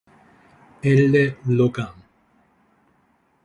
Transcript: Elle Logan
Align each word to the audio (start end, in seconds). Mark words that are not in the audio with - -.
Elle 0.83 1.37
Logan 1.45 1.93